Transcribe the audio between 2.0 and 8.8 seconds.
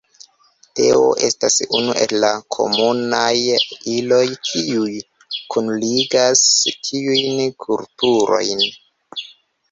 el la komunaj iloj, kiuj kunligas tiujn kulturojn.